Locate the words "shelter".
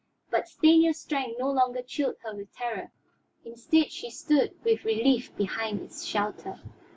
6.05-6.59